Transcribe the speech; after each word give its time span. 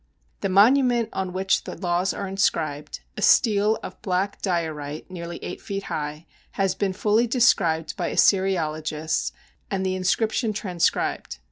The 0.39 0.49
monument 0.49 1.09
on 1.13 1.31
which 1.31 1.65
the 1.65 1.75
laws 1.77 2.11
are 2.11 2.27
inscribed, 2.27 3.01
a 3.17 3.21
stele 3.21 3.77
of 3.83 4.01
black 4.01 4.41
diorite 4.41 5.11
nearly 5.11 5.37
eight 5.43 5.61
feet 5.61 5.83
high, 5.93 6.25
has 6.53 6.73
been 6.73 6.93
fully 6.93 7.27
described 7.27 7.95
by 7.97 8.09
Assyriologists, 8.11 9.31
and 9.69 9.85
the 9.85 9.93
inscription 9.93 10.53
transcribed. 10.53 11.37